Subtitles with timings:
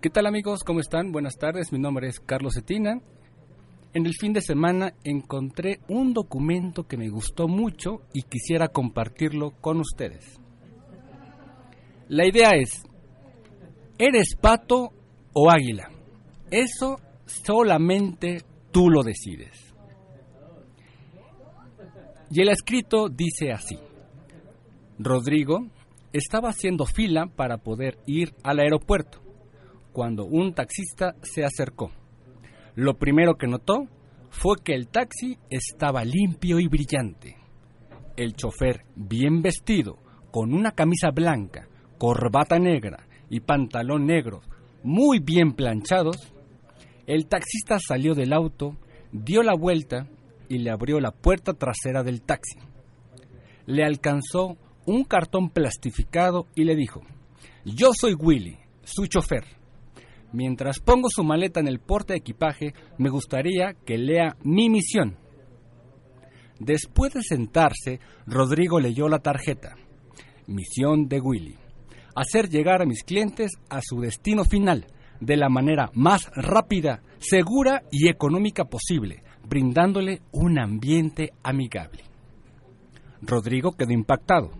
[0.00, 0.62] ¿Qué tal amigos?
[0.62, 1.10] ¿Cómo están?
[1.10, 3.00] Buenas tardes, mi nombre es Carlos Cetina.
[3.92, 9.54] En el fin de semana encontré un documento que me gustó mucho y quisiera compartirlo
[9.60, 10.38] con ustedes.
[12.06, 12.84] La idea es,
[13.98, 14.92] ¿eres pato
[15.32, 15.90] o águila?
[16.48, 19.74] Eso solamente tú lo decides.
[22.30, 23.76] Y el escrito dice así,
[24.96, 25.66] Rodrigo
[26.12, 29.26] estaba haciendo fila para poder ir al aeropuerto
[29.98, 31.90] cuando un taxista se acercó.
[32.76, 33.88] Lo primero que notó
[34.30, 37.36] fue que el taxi estaba limpio y brillante.
[38.16, 39.98] El chofer, bien vestido,
[40.30, 41.66] con una camisa blanca,
[41.98, 44.42] corbata negra y pantalón negro,
[44.84, 46.32] muy bien planchados,
[47.08, 48.76] el taxista salió del auto,
[49.10, 50.06] dio la vuelta
[50.48, 52.60] y le abrió la puerta trasera del taxi.
[53.66, 57.02] Le alcanzó un cartón plastificado y le dijo,
[57.64, 59.57] yo soy Willy, su chofer.
[60.32, 65.16] Mientras pongo su maleta en el porte de equipaje, me gustaría que lea mi misión.
[66.58, 69.76] Después de sentarse, Rodrigo leyó la tarjeta.
[70.46, 71.56] Misión de Willy.
[72.14, 74.86] Hacer llegar a mis clientes a su destino final
[75.20, 82.04] de la manera más rápida, segura y económica posible, brindándole un ambiente amigable.
[83.20, 84.50] Rodrigo quedó impactado,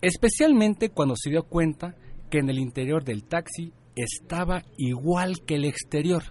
[0.00, 1.94] especialmente cuando se dio cuenta
[2.30, 6.22] que en el interior del taxi estaba igual que el exterior,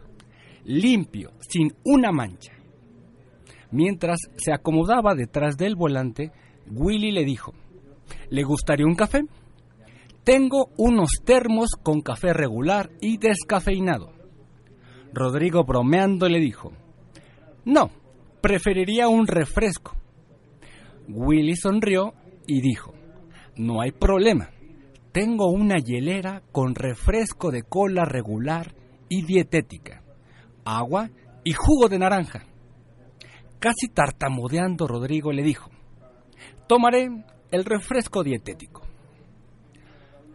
[0.63, 2.53] limpio, sin una mancha.
[3.71, 6.31] Mientras se acomodaba detrás del volante,
[6.69, 7.53] Willy le dijo,
[8.29, 9.23] ¿le gustaría un café?
[10.23, 14.11] Tengo unos termos con café regular y descafeinado.
[15.13, 16.71] Rodrigo bromeando le dijo,
[17.65, 17.91] no,
[18.41, 19.95] preferiría un refresco.
[21.07, 22.13] Willy sonrió
[22.47, 22.93] y dijo,
[23.55, 24.49] no hay problema
[25.11, 28.73] tengo una hielera con refresco de cola regular
[29.09, 30.03] y dietética,
[30.63, 31.09] agua
[31.43, 32.45] y jugo de naranja.
[33.59, 35.69] Casi tartamudeando, Rodrigo le dijo,
[36.67, 37.09] tomaré
[37.51, 38.81] el refresco dietético.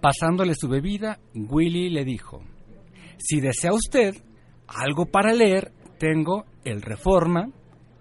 [0.00, 2.42] Pasándole su bebida, Willy le dijo,
[3.16, 4.14] si desea usted
[4.68, 7.48] algo para leer, tengo el Reforma,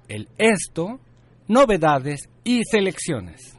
[0.09, 0.99] el Esto,
[1.47, 3.54] novedades y selecciones.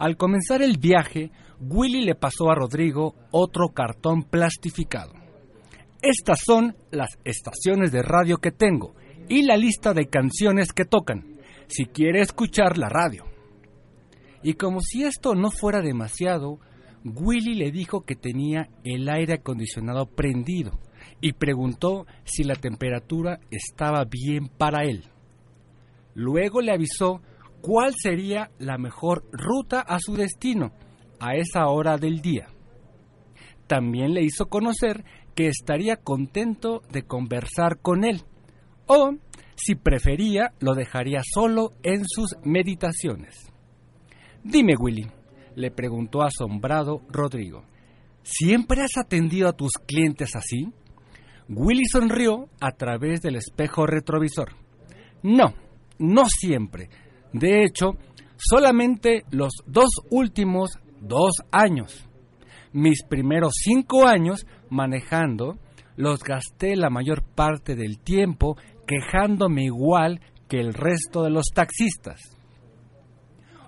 [0.00, 1.30] Al comenzar el viaje,
[1.60, 5.12] Willy le pasó a Rodrigo otro cartón plastificado.
[6.00, 8.94] Estas son las estaciones de radio que tengo
[9.28, 11.36] y la lista de canciones que tocan,
[11.68, 13.26] si quiere escuchar la radio.
[14.42, 16.60] Y como si esto no fuera demasiado,
[17.04, 20.80] Willy le dijo que tenía el aire acondicionado prendido
[21.20, 25.04] y preguntó si la temperatura estaba bien para él.
[26.14, 27.20] Luego le avisó
[27.60, 30.72] cuál sería la mejor ruta a su destino
[31.20, 32.48] a esa hora del día.
[33.66, 35.04] También le hizo conocer
[35.34, 38.22] que estaría contento de conversar con él,
[38.86, 39.14] o,
[39.54, 43.50] si prefería, lo dejaría solo en sus meditaciones.
[44.42, 45.06] Dime, Willy,
[45.54, 47.64] le preguntó asombrado Rodrigo,
[48.22, 50.72] ¿siempre has atendido a tus clientes así?
[51.48, 54.54] Willy sonrió a través del espejo retrovisor.
[55.22, 55.54] No,
[55.98, 56.88] no siempre.
[57.32, 57.96] De hecho,
[58.36, 60.70] solamente los dos últimos
[61.00, 62.08] dos años.
[62.72, 65.58] Mis primeros cinco años manejando
[65.96, 72.20] los gasté la mayor parte del tiempo quejándome igual que el resto de los taxistas.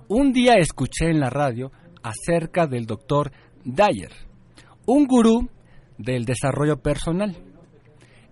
[0.08, 1.70] Un día escuché en la radio
[2.02, 3.32] acerca del doctor
[3.65, 4.12] Dyer,
[4.86, 5.48] un gurú
[5.98, 7.36] del desarrollo personal.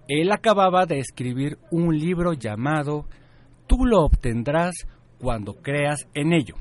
[0.09, 3.07] Él acababa de escribir un libro llamado
[3.69, 4.75] Tú lo obtendrás
[5.21, 6.57] cuando creas en ello.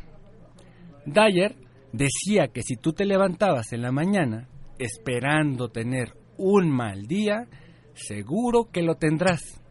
[1.06, 1.56] Dyer
[1.92, 4.48] decía que si tú te levantabas en la mañana
[4.78, 7.48] esperando tener un mal día,
[7.94, 9.62] seguro que lo tendrás.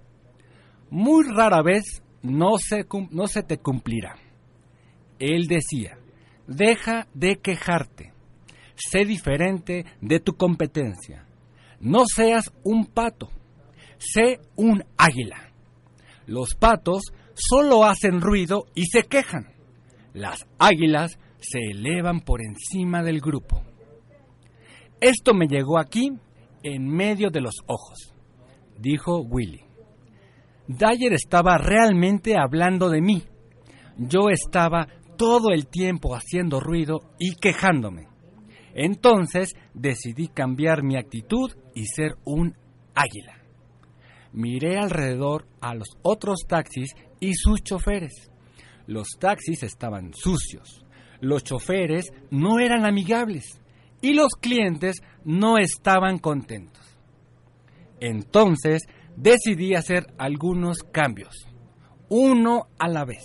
[0.90, 4.16] Muy rara vez no se, no se te cumplirá.
[5.18, 5.98] Él decía,
[6.46, 8.12] deja de quejarte,
[8.76, 11.26] sé diferente de tu competencia,
[11.80, 13.28] no seas un pato,
[13.98, 15.47] sé un águila.
[16.28, 19.48] Los patos solo hacen ruido y se quejan.
[20.12, 23.62] Las águilas se elevan por encima del grupo.
[25.00, 26.12] Esto me llegó aquí
[26.62, 28.12] en medio de los ojos,
[28.78, 29.64] dijo Willy.
[30.66, 33.22] Dyer estaba realmente hablando de mí.
[33.96, 34.86] Yo estaba
[35.16, 38.06] todo el tiempo haciendo ruido y quejándome.
[38.74, 42.54] Entonces decidí cambiar mi actitud y ser un
[42.94, 43.37] águila.
[44.32, 48.30] Miré alrededor a los otros taxis y sus choferes.
[48.86, 50.84] Los taxis estaban sucios,
[51.20, 53.60] los choferes no eran amigables
[54.00, 56.84] y los clientes no estaban contentos.
[58.00, 58.82] Entonces
[59.16, 61.46] decidí hacer algunos cambios,
[62.08, 63.24] uno a la vez.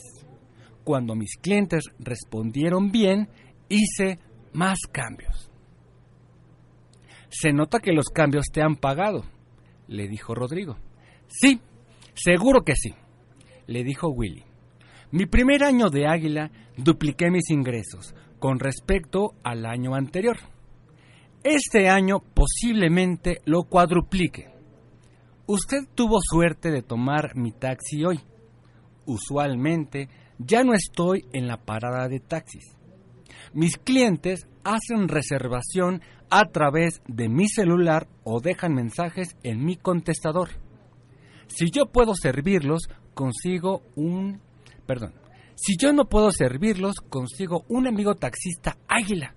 [0.84, 3.30] Cuando mis clientes respondieron bien,
[3.70, 4.20] hice
[4.54, 5.50] más cambios.
[7.30, 9.24] Se nota que los cambios te han pagado,
[9.88, 10.78] le dijo Rodrigo.
[11.28, 11.60] Sí,
[12.14, 12.94] seguro que sí,
[13.68, 14.44] le dijo Willy.
[15.12, 20.38] Mi primer año de Águila dupliqué mis ingresos con respecto al año anterior.
[21.44, 24.50] Este año posiblemente lo cuadruplique.
[25.46, 28.20] Usted tuvo suerte de tomar mi taxi hoy.
[29.06, 30.10] Usualmente
[30.40, 32.76] ya no estoy en la parada de taxis.
[33.54, 40.50] Mis clientes hacen reservación a través de mi celular o dejan mensajes en mi contestador.
[41.56, 44.42] Si yo puedo servirlos, consigo un...
[44.88, 45.14] Perdón.
[45.54, 49.36] Si yo no puedo servirlos, consigo un amigo taxista águila,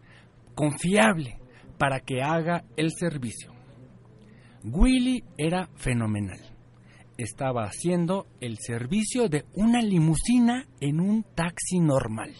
[0.55, 1.39] confiable,
[1.77, 3.53] para que haga el servicio.
[4.65, 6.41] Willy era fenomenal.
[7.19, 12.35] Estaba haciendo el servicio de una limusina en un taxi normal.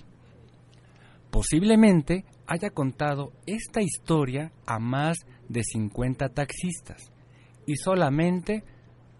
[1.31, 5.19] Posiblemente haya contado esta historia a más
[5.51, 7.13] de 50 taxistas
[7.67, 8.65] y solamente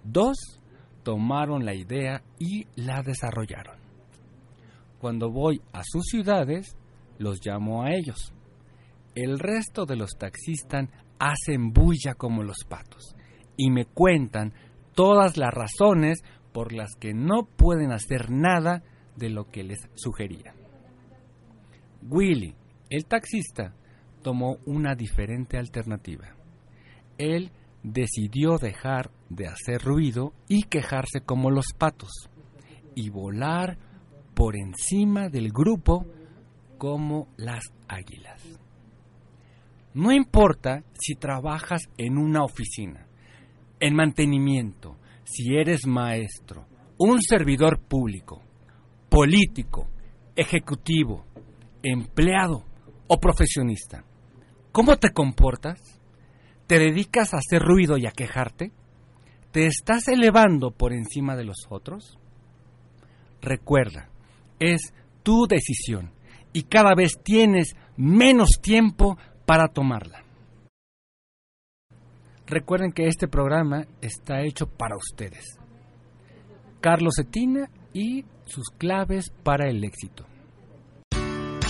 [0.07, 0.61] dos
[1.03, 3.77] tomaron la idea y la desarrollaron.
[4.99, 6.77] Cuando voy a sus ciudades,
[7.19, 8.33] los llamo a ellos.
[9.15, 10.89] El resto de los taxistas
[11.19, 13.15] hacen bulla como los patos
[13.57, 14.53] y me cuentan
[14.95, 16.23] todas las razones
[16.53, 18.83] por las que no pueden hacer nada
[19.17, 20.55] de lo que les sugería.
[22.09, 22.55] Willy,
[22.91, 23.75] el taxista,
[24.23, 26.35] tomó una diferente alternativa.
[27.19, 27.51] Él
[27.83, 32.11] decidió dejar de hacer ruido y quejarse como los patos
[32.95, 33.79] y volar
[34.35, 36.07] por encima del grupo
[36.79, 38.43] como las águilas.
[39.95, 43.07] No importa si trabajas en una oficina,
[43.81, 46.67] en mantenimiento, si eres maestro,
[46.99, 48.43] un servidor público,
[49.09, 49.89] político,
[50.35, 51.25] ejecutivo,
[51.83, 52.65] empleado
[53.07, 54.05] o profesionista.
[54.73, 55.81] ¿Cómo te comportas?
[56.67, 58.73] ¿Te dedicas a hacer ruido y a quejarte?
[59.57, 62.19] ¿Te estás elevando por encima de los otros?
[63.41, 64.11] Recuerda,
[64.61, 64.93] es
[65.23, 66.13] tu decisión
[66.53, 69.17] y cada vez tienes menos tiempo
[69.47, 70.23] para tomarla.
[72.47, 75.59] Recuerden que este programa está hecho para ustedes.
[76.83, 80.27] Carlos Etina y sus claves para el éxito.